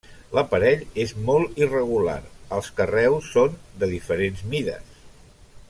L'aparell 0.35 0.79
és 1.03 1.11
molt 1.27 1.59
irregular; 1.63 2.17
els 2.59 2.71
carreus 2.81 3.29
són 3.35 3.61
de 3.85 3.91
diferents 3.93 4.43
mides. 4.55 4.99